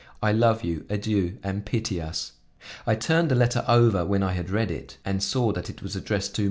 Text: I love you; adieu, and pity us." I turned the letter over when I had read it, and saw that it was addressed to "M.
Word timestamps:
I 0.19 0.31
love 0.31 0.63
you; 0.63 0.83
adieu, 0.89 1.37
and 1.43 1.63
pity 1.63 2.01
us." 2.01 2.31
I 2.87 2.95
turned 2.95 3.29
the 3.29 3.35
letter 3.35 3.63
over 3.67 4.03
when 4.03 4.23
I 4.23 4.31
had 4.31 4.49
read 4.49 4.71
it, 4.71 4.97
and 5.05 5.21
saw 5.21 5.51
that 5.51 5.69
it 5.69 5.83
was 5.83 5.95
addressed 5.95 6.33
to 6.33 6.39
"M. 6.39 6.39